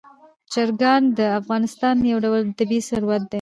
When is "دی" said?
3.23-3.29